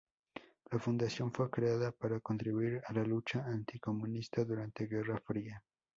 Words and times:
La 0.71 0.79
fundación 0.79 1.31
fue 1.31 1.51
creada 1.51 1.91
para 1.91 2.19
contribuir 2.21 2.81
a 2.87 2.91
la 2.93 3.03
lucha 3.03 3.45
anticomunista 3.45 4.43
durante 4.43 4.87
Guerra 4.87 5.19
Fría. 5.23 5.61